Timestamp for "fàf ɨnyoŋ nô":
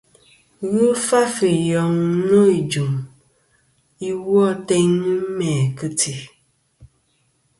1.07-2.39